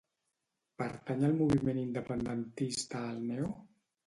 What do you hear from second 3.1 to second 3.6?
el Neo?